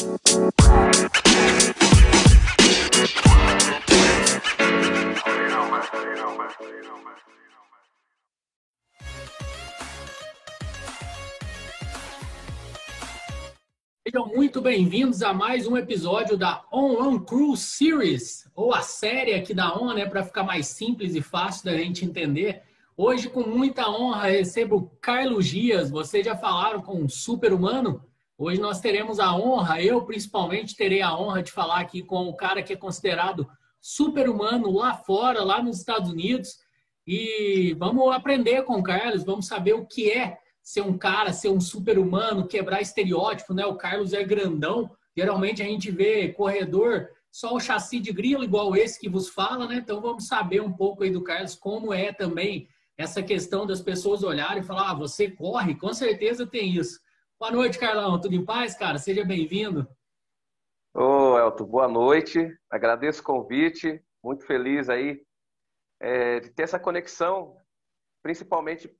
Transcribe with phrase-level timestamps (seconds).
[0.00, 0.16] Sejam
[14.34, 19.52] muito bem-vindos a mais um episódio da On One Crew Series, ou a série aqui
[19.52, 22.62] da On, né, para ficar mais simples e fácil da gente entender.
[22.96, 25.90] Hoje, com muita honra, recebo Carlos Dias.
[25.90, 28.02] Vocês já falaram com um super-humano?
[28.42, 32.34] Hoje nós teremos a honra, eu principalmente terei a honra de falar aqui com o
[32.34, 33.46] cara que é considerado
[33.82, 36.56] super-humano lá fora, lá nos Estados Unidos.
[37.06, 41.50] E vamos aprender com o Carlos, vamos saber o que é ser um cara, ser
[41.50, 43.66] um super-humano, quebrar estereótipo, né?
[43.66, 44.90] O Carlos é grandão.
[45.14, 49.68] Geralmente a gente vê corredor só o chassi de grilo igual esse que vos fala,
[49.68, 49.82] né?
[49.84, 54.22] Então vamos saber um pouco aí do Carlos como é também essa questão das pessoas
[54.22, 56.98] olharem e falar: ah, você corre, com certeza tem isso.
[57.40, 58.20] Boa noite, Carlão.
[58.20, 58.98] Tudo em paz, cara?
[58.98, 59.88] Seja bem-vindo.
[60.92, 62.54] Ô, Elton, boa noite.
[62.68, 64.04] Agradeço o convite.
[64.22, 65.24] Muito feliz aí
[65.98, 67.56] é, de ter essa conexão,
[68.22, 68.94] principalmente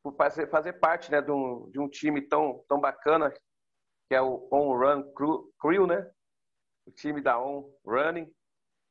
[0.00, 4.22] por fazer, fazer parte né, de, um, de um time tão, tão bacana, que é
[4.22, 6.08] o On Run Crew, Crew, né?
[6.86, 8.32] O time da On Running.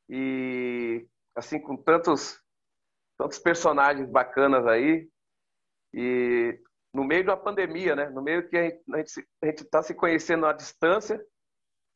[0.10, 2.44] E assim, com tantos,
[3.18, 5.10] tantos personagens bacanas aí.
[5.94, 6.62] E
[6.94, 8.10] no meio da pandemia, né?
[8.10, 11.24] No meio que a gente está se, conhecendo à distância.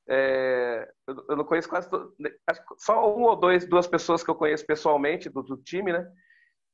[0.07, 2.15] É, eu, eu, não conheço quase todo,
[2.47, 6.07] acho só um ou dois, duas pessoas que eu conheço pessoalmente do, do time, né?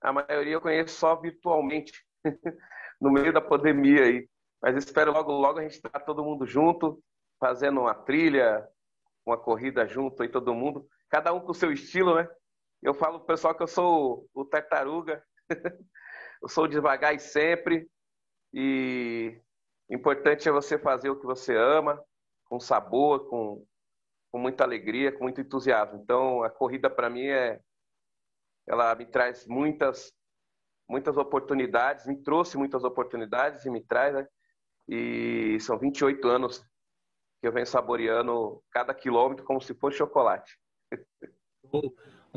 [0.02, 1.94] A maioria eu conheço só virtualmente.
[3.02, 4.30] no meio da pandemia aí.
[4.62, 7.04] Mas espero logo, logo a gente estar tá todo mundo junto,
[7.40, 8.64] fazendo uma trilha,
[9.26, 10.88] uma corrida junto aí, todo mundo.
[11.10, 12.30] Cada um com o seu estilo, né?
[12.82, 15.24] Eu falo pro pessoal que eu sou o tartaruga.
[16.42, 17.90] eu sou devagar e sempre.
[18.54, 19.40] E
[19.90, 22.04] importante é você fazer o que você ama,
[22.46, 23.66] com sabor, com,
[24.32, 26.00] com muita alegria, com muito entusiasmo.
[26.02, 27.60] Então, a corrida para mim é
[28.68, 30.14] ela me traz muitas
[30.88, 34.28] muitas oportunidades, me trouxe muitas oportunidades e me traz, né?
[34.90, 36.60] E são 28 anos
[37.40, 40.60] que eu venho saboreando cada quilômetro como se fosse chocolate.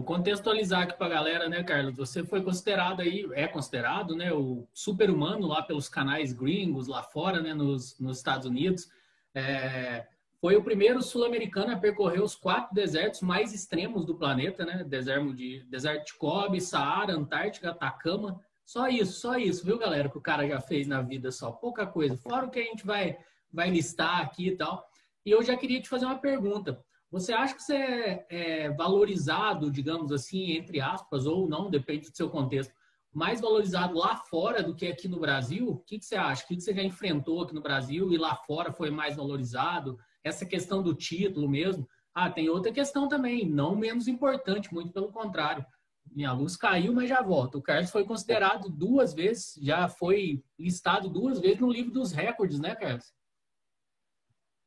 [0.03, 1.97] Contextualizar aqui para a galera, né, Carlos?
[1.97, 7.41] Você foi considerado aí, é considerado, né, o super-humano lá pelos canais gringos lá fora,
[7.41, 8.89] né, nos, nos Estados Unidos.
[9.35, 10.05] É,
[10.45, 14.85] foi o primeiro sul-americano a percorrer os quatro desertos mais extremos do planeta, né?
[14.85, 18.39] Deserto de, deserto de Kobe, Saara, Antártica, Atacama.
[18.63, 20.11] Só isso, só isso, viu, galera?
[20.11, 21.51] Que o cara já fez na vida só.
[21.51, 22.15] Pouca coisa.
[22.19, 23.17] Fora o que a gente vai,
[23.51, 24.87] vai listar aqui e tal.
[25.25, 26.85] E eu já queria te fazer uma pergunta.
[27.15, 32.17] Você acha que você é, é valorizado, digamos assim, entre aspas, ou não, depende do
[32.17, 32.75] seu contexto,
[33.13, 35.69] mais valorizado lá fora do que aqui no Brasil?
[35.69, 36.43] O que, você acha?
[36.43, 39.97] O que, que você já enfrentou aqui no Brasil e lá fora foi mais valorizado?
[40.25, 41.89] Essa questão do título mesmo.
[42.13, 45.65] Ah, tem outra questão também, não menos importante, muito pelo contrário
[46.13, 47.57] minha luz caiu, mas já volta.
[47.57, 52.61] O Carlos foi considerado duas vezes, já foi listado duas vezes no livro dos recordes,
[52.61, 53.13] né, Carlos?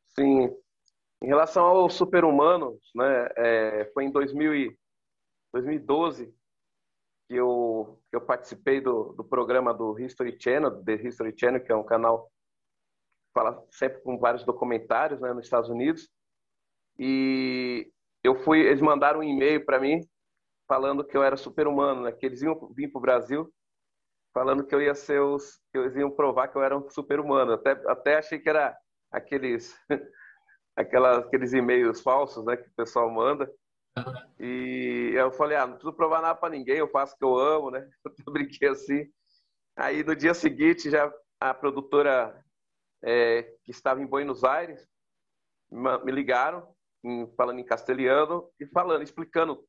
[0.08, 0.50] Sim.
[1.22, 4.80] Em relação ao super-humano, né, é, foi em 2000 e,
[5.54, 6.34] 2012
[7.28, 11.72] que eu, que eu participei do, do programa do History Channel, The History Channel, que
[11.72, 16.08] é um canal que fala sempre com vários documentários né, nos Estados Unidos.
[16.98, 17.92] E
[18.24, 20.02] eu fui, eles mandaram um e-mail para mim
[20.68, 22.12] falando que eu era super-humano, né?
[22.12, 23.54] Que eles iam vir para o Brasil
[24.34, 27.54] falando que eu ia ser os, que eles iam provar que eu era um super-humano.
[27.54, 28.78] Até, até achei que era
[29.12, 29.76] aqueles,
[30.78, 32.56] aquelas, aqueles e-mails falsos, né?
[32.56, 33.52] Que o pessoal manda.
[34.40, 37.36] E eu falei, ah, não preciso provar nada para ninguém, eu faço o que eu
[37.36, 37.90] amo, né?
[38.26, 39.12] Eu brinquei assim.
[39.76, 42.40] Aí no dia seguinte, já a produtora
[43.04, 44.88] é, que estava em Buenos Aires
[45.72, 46.68] me ligaram,
[47.04, 49.64] em, falando em castelhano e falando, explicando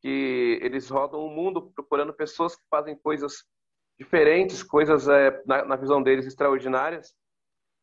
[0.00, 3.44] que eles rodam o mundo procurando pessoas que fazem coisas
[3.98, 7.14] diferentes, coisas é, na, na, visão deles extraordinárias,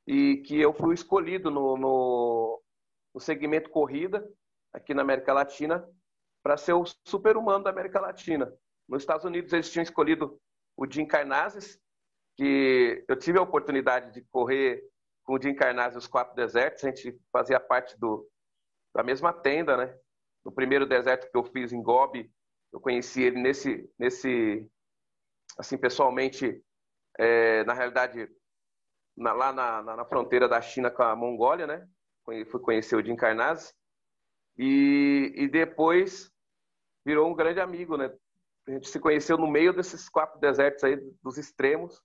[0.07, 2.61] e que eu fui escolhido no, no,
[3.13, 4.28] no segmento corrida
[4.73, 5.87] aqui na América Latina
[6.43, 8.53] para ser o super-humano da América Latina.
[8.87, 10.40] Nos Estados Unidos eles tinham escolhido
[10.78, 11.79] o Jim Carnazes,
[12.37, 14.84] que eu tive a oportunidade de correr
[15.23, 18.29] com o Jim Carnazes os quatro desertos, a gente fazia parte do,
[18.93, 19.97] da mesma tenda, né?
[20.46, 22.31] no primeiro deserto que eu fiz em Gobi,
[22.72, 24.69] eu conheci ele nesse, nesse
[25.58, 26.63] assim, pessoalmente,
[27.17, 28.29] é, na realidade,
[29.16, 31.88] na, lá na, na, fronteira da China com a Mongólia, né?
[32.23, 33.73] Fui conhecer o Jim Carnazes.
[34.58, 36.32] E, e depois
[37.06, 38.12] virou um grande amigo, né?
[38.67, 42.02] A gente se conheceu no meio desses quatro desertos aí, dos extremos.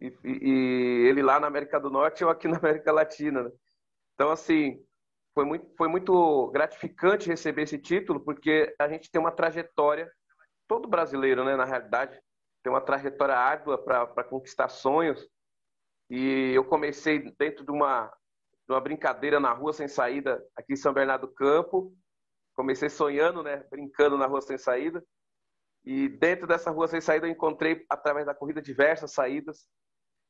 [0.00, 3.44] E, e, e ele lá na América do Norte e eu aqui na América Latina,
[3.44, 3.52] né?
[4.14, 4.84] Então, assim,
[5.34, 10.10] foi muito, foi muito gratificante receber esse título, porque a gente tem uma trajetória,
[10.68, 12.18] todo brasileiro, né, na realidade,
[12.62, 15.28] tem uma trajetória árdua para conquistar sonhos.
[16.10, 18.06] E eu comecei dentro de uma,
[18.66, 21.94] de uma brincadeira na rua sem saída, aqui em São Bernardo do Campo.
[22.54, 25.04] Comecei sonhando, né, brincando na rua sem saída.
[25.84, 29.66] E dentro dessa rua sem saída eu encontrei, através da corrida, diversas saídas.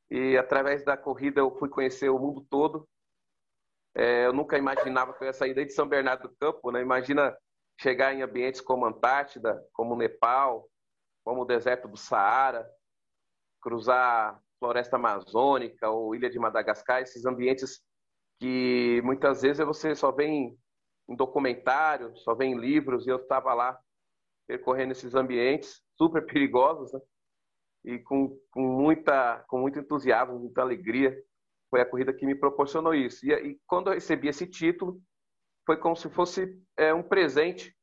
[0.09, 2.87] E através da corrida eu fui conhecer o mundo todo.
[3.95, 6.81] É, eu nunca imaginava que eu ia sair de São Bernardo do Campo, né?
[6.81, 7.35] Imagina
[7.79, 10.69] chegar em ambientes como Antártida, como Nepal,
[11.23, 12.69] como o deserto do Saara,
[13.61, 17.81] cruzar floresta amazônica ou ilha de Madagascar, esses ambientes
[18.39, 20.57] que muitas vezes você só vê em,
[21.15, 23.79] documentário, só vê em livros, e eu estava lá
[24.47, 26.99] percorrendo esses ambientes super perigosos, né?
[27.85, 31.15] E com, com, muita, com muito entusiasmo, muita alegria.
[31.69, 33.23] Foi a corrida que me proporcionou isso.
[33.23, 34.99] E, e quando eu recebi esse título,
[35.67, 37.75] foi como se fosse é, um presente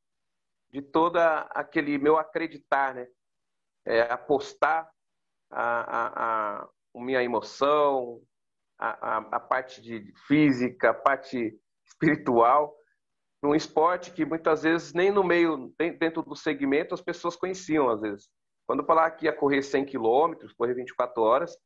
[0.73, 3.07] de toda aquele meu acreditar, né?
[3.85, 4.89] é, apostar
[5.53, 8.21] a, a, a, minha emoção,
[8.79, 12.75] a, a, a parte de física, a parte espiritual,
[13.43, 18.01] num esporte que muitas vezes nem no meio, dentro do segmento, as pessoas conheciam às
[18.01, 18.29] vezes.
[18.67, 21.57] Quando falar que ia correr 100 quilômetros, correr 24 horas,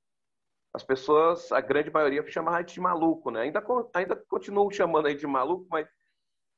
[0.74, 3.42] as pessoas, a grande maioria, chamava de maluco, né?
[3.42, 5.88] Ainda, ainda continuam chamando aí de maluco, mas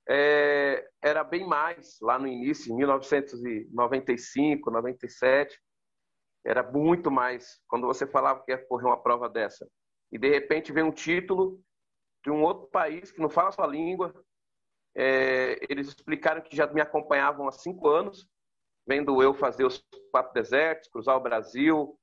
[0.08, 5.60] é, era bem mais lá no início, em 1995, 97.
[6.48, 9.68] Era muito mais quando você falava que ia correr uma prova dessa.
[10.10, 11.60] E de repente vem um título
[12.24, 14.14] de um outro país que não fala a sua língua.
[14.96, 18.26] É, eles explicaram que já me acompanhavam há cinco anos,
[18.86, 21.98] vendo eu fazer os quatro desertos, cruzar o Brasil.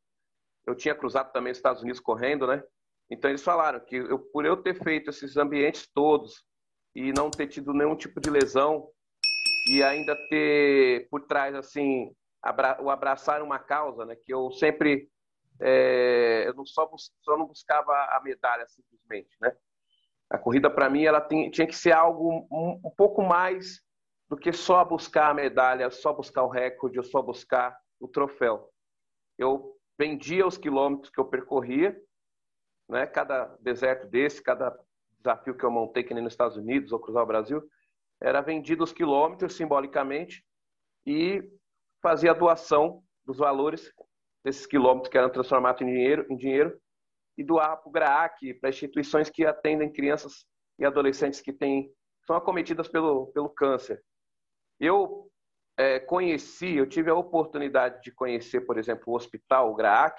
[0.68, 2.64] Eu tinha cruzado também os Estados Unidos correndo, né?
[3.10, 6.46] Então eles falaram que eu, por eu ter feito esses ambientes todos,
[6.96, 8.90] e não ter tido nenhum tipo de lesão
[9.68, 12.16] e ainda ter por trás assim
[12.46, 14.16] abra o abraçar uma causa, né?
[14.16, 15.10] Que eu sempre
[15.60, 16.90] é, eu não só,
[17.22, 19.56] só não buscava a medalha simplesmente, né?
[20.30, 23.82] A corrida para mim ela tem, tinha que ser algo um, um, pouco mais
[24.30, 28.70] do que só buscar a medalha, só buscar o recorde, ou só buscar o troféu.
[29.38, 32.00] Eu vendia os quilômetros que eu percorria,
[32.88, 33.08] né?
[33.08, 34.78] Cada deserto desse, cada
[35.18, 37.64] desafio que eu montei, que nem nos Estados Unidos ou cruzar o Brasil,
[38.22, 40.46] era vendido os quilômetros simbolicamente
[41.06, 41.44] e
[42.06, 43.92] fazia a doação dos valores
[44.44, 46.80] desses quilômetros que eram transformados em dinheiro, em dinheiro
[47.36, 50.46] e doar para o GRAAC, para instituições que atendem crianças
[50.78, 51.92] e adolescentes que têm,
[52.28, 54.04] são acometidas pelo, pelo câncer.
[54.80, 55.32] Eu
[55.76, 60.16] é, conheci, eu tive a oportunidade de conhecer, por exemplo, o hospital, o GRAAC,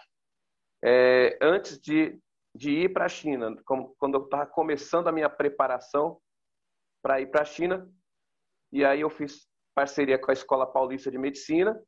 [0.82, 2.20] é, antes de
[2.56, 6.18] de ir para a China, quando eu estava começando a minha preparação
[7.02, 7.86] para ir para a China.
[8.72, 11.78] E aí eu fiz parceria com a Escola Paulista de Medicina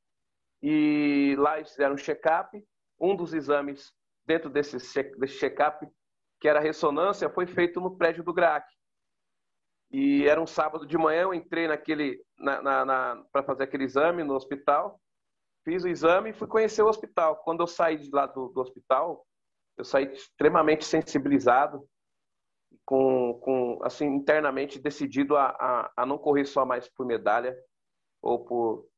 [0.63, 2.63] e lá eles fizeram um check-up.
[3.01, 3.93] Um dos exames
[4.27, 4.79] dentro desse,
[5.27, 5.89] check-up,
[6.39, 8.67] que era ressonância, foi feito no prédio do GRAC.
[9.91, 13.85] E era um sábado de manhã, eu entrei naquele na, na, na para fazer aquele
[13.85, 15.01] exame no hospital,
[15.65, 17.37] fiz o exame e fui conhecer o hospital.
[17.37, 19.25] Quando eu saí de lá do, do hospital,
[19.79, 21.89] eu saí extremamente sensibilizado,
[22.85, 27.57] com, com assim internamente decidido a, a, a não correr só mais por medalha
[28.23, 28.89] ou por,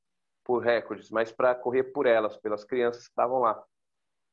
[0.44, 3.62] por recordes, mas para correr por elas, pelas crianças que estavam lá.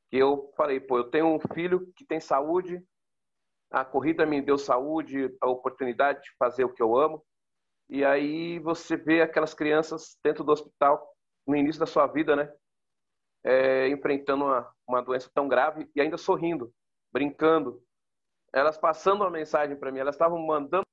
[0.10, 2.82] Que eu falei, pô, eu tenho um filho que tem saúde,
[3.70, 7.25] a corrida me deu saúde, a oportunidade de fazer o que eu amo.
[7.89, 11.13] E aí você vê aquelas crianças dentro do hospital
[11.46, 12.51] no início da sua vida, né?
[13.48, 16.74] é, enfrentando uma, uma doença tão grave e ainda sorrindo,
[17.12, 17.82] brincando.
[18.53, 20.86] Elas passando uma mensagem para mim, elas estavam mandando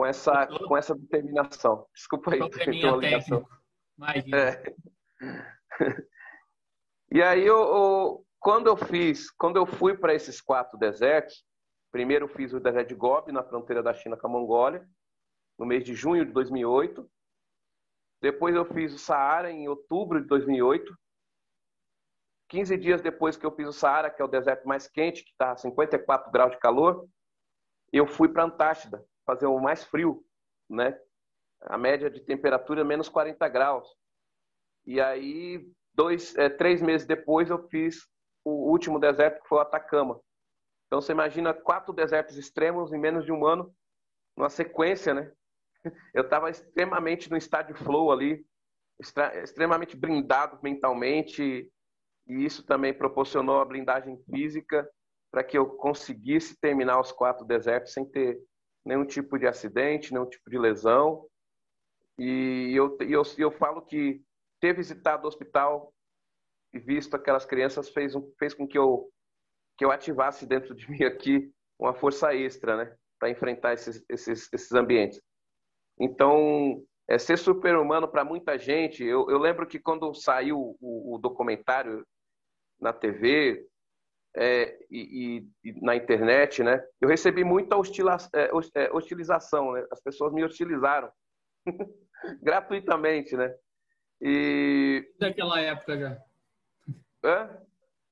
[0.00, 1.86] com essa, com essa determinação.
[1.94, 2.38] Desculpa aí.
[2.48, 3.46] Técnico.
[3.98, 4.36] Imagina.
[4.38, 4.74] É.
[7.12, 11.44] e aí, eu, eu, quando eu fiz, quando eu fui para esses quatro desertos,
[11.92, 14.88] primeiro eu fiz o deserto de Gobi, na fronteira da China com a Mongólia,
[15.58, 17.06] no mês de junho de 2008.
[18.22, 20.98] Depois eu fiz o Saara em outubro de 2008.
[22.48, 25.30] 15 dias depois que eu fiz o Saara, que é o deserto mais quente, que
[25.30, 27.06] está a 54 graus de calor,
[27.92, 30.24] eu fui para a Antártida, fazer o mais frio,
[30.68, 30.98] né?
[31.62, 33.88] A média de temperatura é menos 40 graus.
[34.86, 38.08] E aí, dois, é, três meses depois, eu fiz
[38.44, 40.20] o último deserto, que foi o Atacama.
[40.86, 43.72] Então você imagina quatro desertos extremos em menos de um ano,
[44.36, 45.32] numa sequência, né?
[46.12, 48.44] Eu estava extremamente no estádio flow ali,
[49.42, 51.70] extremamente blindado mentalmente,
[52.26, 54.90] e isso também proporcionou a blindagem física
[55.30, 58.38] para que eu conseguisse terminar os quatro desertos sem ter
[58.84, 61.26] nenhum tipo de acidente, nenhum tipo de lesão.
[62.18, 64.22] E eu, eu, eu falo que
[64.60, 65.92] ter visitado o hospital
[66.72, 69.10] e visto aquelas crianças fez, fez com que eu,
[69.76, 72.96] que eu ativasse dentro de mim aqui uma força extra, né?
[73.18, 75.20] Para enfrentar esses, esses, esses ambientes.
[75.98, 79.02] Então, é, ser super-humano para muita gente.
[79.04, 82.06] Eu, eu, lembro que quando saiu o, o documentário
[82.80, 83.66] na TV
[84.36, 89.72] é, e, e, na internet, né, eu recebi muita hostila, é, é, hostilização.
[89.72, 89.84] Né?
[89.90, 91.10] As pessoas me hostilizaram
[92.42, 93.54] gratuitamente, né?
[94.20, 96.22] E daquela época já.
[97.24, 97.58] Hã?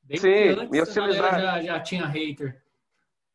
[0.03, 1.39] Bem Sim, antes, me hostilizaram.
[1.39, 2.63] Já, já tinha hater.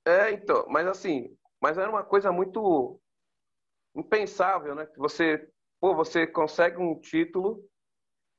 [0.06, 3.00] É, então, mas assim, mas era uma coisa muito
[3.96, 4.88] impensável, né?
[4.98, 5.48] Você,
[5.80, 7.64] pô, você consegue um título,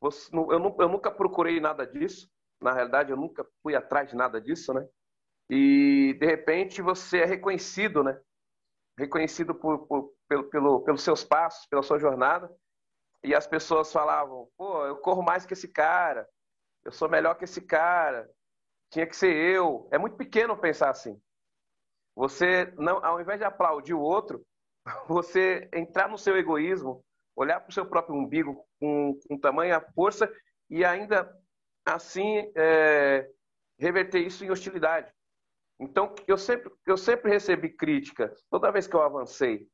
[0.01, 2.29] você, eu, eu nunca procurei nada disso,
[2.65, 4.89] na realidade eu nunca fui atrás de nada disso, né?
[5.51, 8.19] E de repente você é reconhecido, né?
[8.99, 12.51] Reconhecido por, por pelo, pelo, pelos seus passos, pela sua jornada.
[13.23, 16.27] E as pessoas falavam: pô, eu corro mais que esse cara,
[16.85, 18.29] eu sou melhor que esse cara,
[18.91, 19.87] tinha que ser eu.
[19.93, 21.21] É muito pequeno pensar assim.
[22.17, 24.43] Você, não, ao invés de aplaudir o outro,
[25.07, 27.05] você entrar no seu egoísmo,
[27.37, 30.33] olhar para o seu próprio umbigo com, com tamanha força
[30.71, 31.31] e ainda
[31.85, 33.29] assim é,
[33.79, 35.13] reverter isso em hostilidade.
[35.79, 39.69] Então, eu sempre, eu sempre recebi críticas toda vez que eu avancei,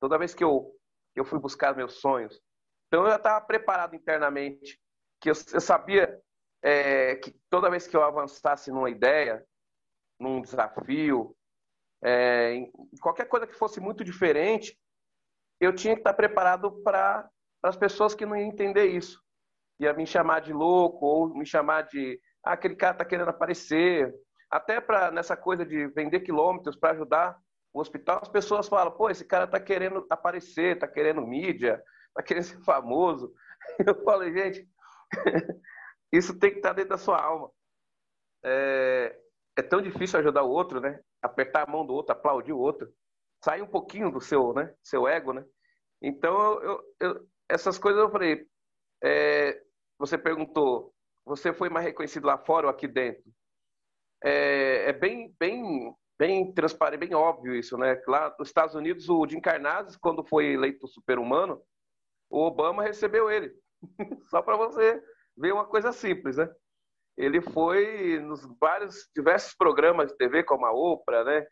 [0.00, 0.74] toda vez que eu,
[1.14, 2.40] eu fui buscar meus sonhos.
[2.88, 4.80] Então, eu já estava preparado internamente,
[5.20, 6.20] que eu, eu sabia
[6.62, 9.46] é, que toda vez que eu avançasse numa ideia,
[10.18, 11.36] num desafio,
[12.02, 14.78] é, em qualquer coisa que fosse muito diferente,
[15.60, 17.30] eu tinha que estar preparado para
[17.62, 19.23] as pessoas que não iam entender isso.
[19.80, 24.14] Ia me chamar de louco ou me chamar de ah, aquele cara está querendo aparecer.
[24.50, 27.36] Até para nessa coisa de vender quilômetros para ajudar
[27.72, 32.22] o hospital, as pessoas falam: pô, esse cara está querendo aparecer, está querendo mídia, está
[32.22, 33.32] querendo ser famoso.
[33.86, 34.68] Eu falo, gente,
[36.12, 37.50] isso tem que estar dentro da sua alma.
[38.44, 39.18] É,
[39.56, 41.00] é tão difícil ajudar o outro, né?
[41.22, 42.92] Apertar a mão do outro, aplaudir o outro.
[43.42, 44.72] Sair um pouquinho do seu, né?
[44.82, 45.44] Seu ego, né?
[46.02, 48.46] Então, eu, eu, essas coisas eu falei.
[49.04, 49.62] É,
[49.98, 50.94] você perguntou,
[51.24, 53.22] você foi mais reconhecido lá fora ou aqui dentro?
[54.22, 58.00] É, é bem, bem, bem transparente, bem óbvio isso, né?
[58.06, 61.60] Lá nos Estados Unidos, o Jim Carnazes, quando foi eleito super-humano,
[62.30, 63.52] o Obama recebeu ele.
[64.30, 65.02] Só para você
[65.36, 66.48] ver uma coisa simples, né?
[67.16, 71.46] ele foi nos vários diversos programas de TV, como a Oprah, né?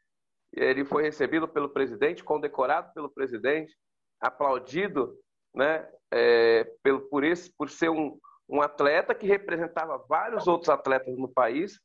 [0.52, 3.75] Ele foi recebido pelo presidente, condecorado pelo presidente,
[4.21, 5.16] aplaudido,
[5.54, 5.88] né?
[6.11, 8.18] É, pelo, por esse, por ser um,
[8.49, 11.80] um atleta que representava vários outros atletas no país,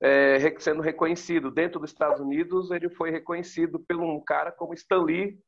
[0.00, 5.02] é, sendo reconhecido dentro dos Estados Unidos, ele foi reconhecido por um cara como Stan
[5.02, 5.38] Lee,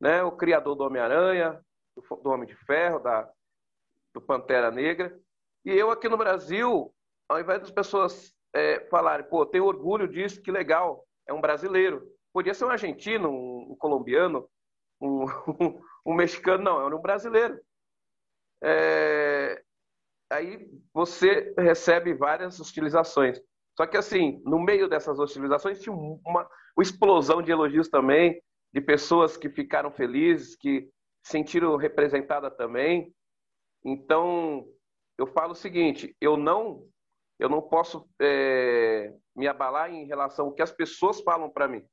[0.00, 0.22] né?
[0.22, 1.60] O criador do Homem-Aranha,
[1.96, 3.28] do, do Homem de Ferro, da
[4.14, 5.16] do Pantera Negra.
[5.64, 6.92] E eu aqui no Brasil,
[7.28, 12.06] ao invés das pessoas é, falarem, pô, tenho orgulho disso, que legal, é um brasileiro.
[12.32, 14.48] Podia ser um argentino, um, um colombiano,
[15.00, 15.24] um,
[16.06, 17.60] um, mexicano, não, é um brasileiro.
[18.62, 19.62] É,
[20.30, 23.40] aí você recebe várias hostilizações.
[23.76, 28.80] Só que, assim, no meio dessas hostilizações, tinha uma, uma explosão de elogios também, de
[28.80, 30.90] pessoas que ficaram felizes, que
[31.22, 33.14] sentiram representada também.
[33.84, 34.66] Então,
[35.16, 36.88] eu falo o seguinte: eu não
[37.38, 41.86] eu não posso é, me abalar em relação ao que as pessoas falam para mim.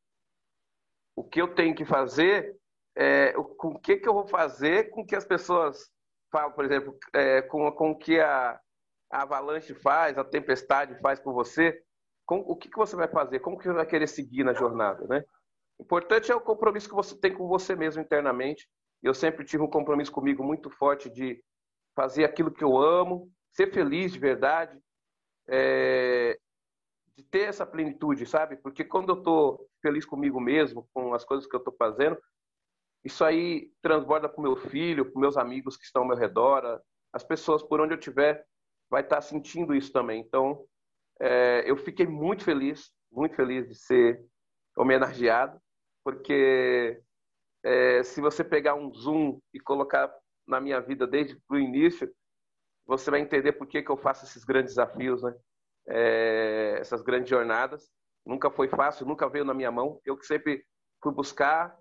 [1.15, 2.57] O que eu tenho que fazer,
[2.95, 5.91] é, com o que, que eu vou fazer com que as pessoas
[6.31, 8.59] falam, por exemplo, é, com, com o que a,
[9.11, 11.81] a avalanche faz, a tempestade faz com você,
[12.25, 15.05] com, o que, que você vai fazer, como que você vai querer seguir na jornada,
[15.07, 15.23] né?
[15.77, 18.67] O importante é o compromisso que você tem com você mesmo internamente.
[19.03, 21.43] Eu sempre tive um compromisso comigo muito forte de
[21.95, 24.77] fazer aquilo que eu amo, ser feliz de verdade,
[25.47, 26.37] é,
[27.15, 28.55] de ter essa plenitude, sabe?
[28.57, 32.17] Porque quando eu estou feliz comigo mesmo, com as coisas que eu estou fazendo,
[33.05, 36.81] isso aí transborda para o meu filho, para meus amigos que estão ao meu redor,
[37.13, 38.43] as pessoas por onde eu estiver
[38.89, 40.19] vai estar tá sentindo isso também.
[40.21, 40.65] Então,
[41.21, 44.25] é, eu fiquei muito feliz, muito feliz de ser
[44.75, 45.61] homenageado,
[46.03, 46.99] porque
[47.63, 50.11] é, se você pegar um zoom e colocar
[50.47, 52.11] na minha vida desde o início,
[52.87, 55.33] você vai entender por que, que eu faço esses grandes desafios, né?
[55.87, 57.87] É, essas grandes jornadas.
[58.25, 59.99] nunca foi fácil, nunca veio na minha mão.
[60.03, 60.65] Eu que sempre
[61.01, 61.77] fui buscar,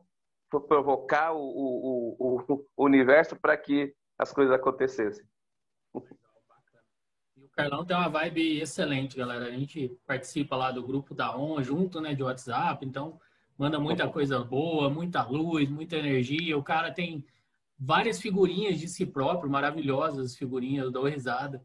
[0.60, 5.24] provocar o, o, o, o universo para que as coisas acontecessem.
[7.36, 9.46] E o Carlão tem uma vibe excelente, galera.
[9.46, 13.20] A gente participa lá do grupo da ON junto, né, de WhatsApp, então
[13.58, 16.56] manda muita coisa boa, muita luz, muita energia.
[16.56, 17.24] O cara tem
[17.78, 21.62] várias figurinhas de si próprio, maravilhosas figurinhas, dou risada.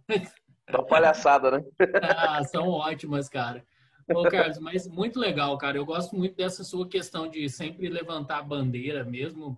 [0.69, 1.63] São palhaçada, né?
[2.03, 3.65] ah, são ótimas, cara.
[4.13, 5.77] Ô, Carlos, mas muito legal, cara.
[5.77, 9.57] Eu gosto muito dessa sua questão de sempre levantar a bandeira mesmo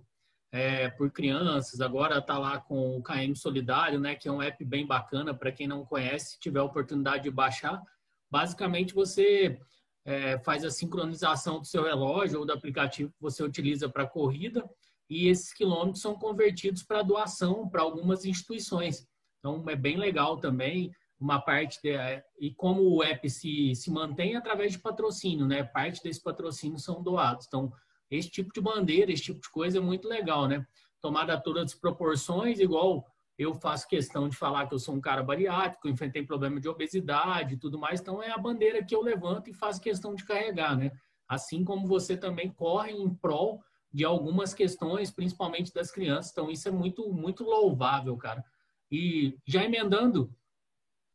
[0.51, 1.79] é, por crianças.
[1.79, 4.15] Agora está lá com o KM Solidário, né?
[4.15, 7.81] Que é um app bem bacana para quem não conhece, tiver a oportunidade de baixar.
[8.29, 9.60] Basicamente, você
[10.05, 14.67] é, faz a sincronização do seu relógio ou do aplicativo que você utiliza para corrida
[15.10, 19.05] e esses quilômetros são convertidos para doação para algumas instituições.
[19.39, 20.91] Então, é bem legal também
[21.22, 25.63] uma parte de, é, e como o app se, se mantém através de patrocínio, né?
[25.63, 27.46] Parte desse patrocínio são doados.
[27.48, 27.72] Então,
[28.10, 30.66] esse tipo de bandeira, esse tipo de coisa é muito legal, né?
[31.00, 33.06] Tomada todas as proporções, igual
[33.38, 37.54] eu faço questão de falar que eu sou um cara bariátrico, enfrentei problema de obesidade
[37.54, 40.75] e tudo mais, então é a bandeira que eu levanto e faço questão de carregar,
[40.75, 40.92] né?
[41.28, 43.63] Assim como você também corre em prol
[43.94, 48.44] de algumas questões, principalmente das crianças, então isso é muito, muito louvável, cara.
[48.92, 50.34] E já emendando,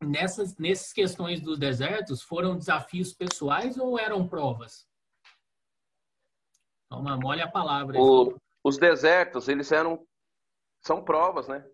[0.01, 4.87] nessas, nessas questões dos desertos, foram desafios pessoais ou eram provas?
[6.89, 7.99] Toma, molha a palavra.
[7.99, 10.05] O, os desertos, eles eram,
[10.81, 11.65] são provas, né?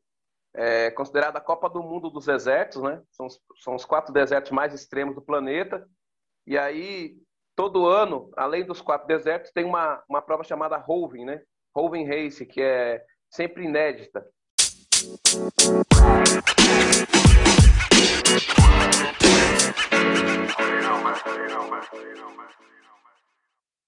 [0.55, 3.01] É considerada a Copa do Mundo dos desertos, né?
[3.11, 3.27] São,
[3.61, 5.87] são os quatro desertos mais extremos do planeta.
[6.45, 7.17] E aí,
[7.55, 11.41] todo ano, além dos quatro desertos, tem uma, uma prova chamada Roving, né?
[11.75, 14.27] Roving Race, que é sempre inédita.
[19.03, 19.33] Thank you.